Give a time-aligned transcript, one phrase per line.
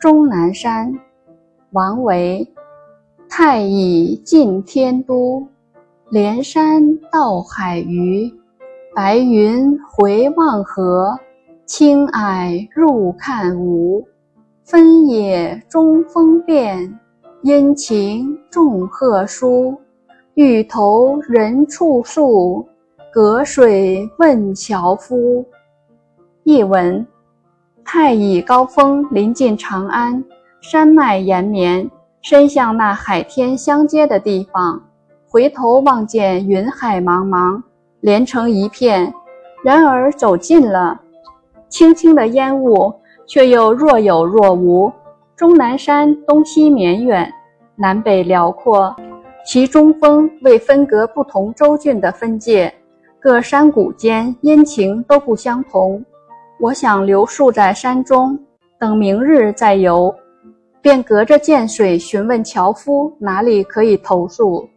[0.00, 0.98] 终南山，
[1.72, 2.50] 王维。
[3.28, 5.46] 太乙近天都，
[6.08, 6.82] 连山
[7.12, 8.32] 到海隅。
[8.94, 11.14] 白云回望河，
[11.66, 14.02] 青霭入看无。
[14.64, 16.98] 分野中风变，
[17.42, 19.76] 阴晴众壑殊。
[20.32, 22.66] 欲投人处宿，
[23.12, 25.44] 隔水问樵夫。
[26.44, 27.06] 译文：
[27.92, 30.22] 太乙高峰临近长安，
[30.60, 31.90] 山脉延绵，
[32.22, 34.80] 伸向那海天相接的地方。
[35.28, 37.60] 回头望见云海茫茫，
[37.98, 39.12] 连成一片。
[39.64, 41.00] 然而走近了，
[41.68, 42.94] 轻轻的烟雾
[43.26, 44.92] 却又若有若无。
[45.34, 47.28] 终南山东西绵远，
[47.74, 48.94] 南北辽阔。
[49.44, 52.72] 其中峰为分隔不同州郡的分界，
[53.18, 56.04] 各山谷间阴晴都不相同。
[56.62, 58.38] 我想留宿在山中，
[58.78, 60.14] 等明日再游，
[60.82, 64.68] 便隔着涧水询问樵夫哪里可以投宿。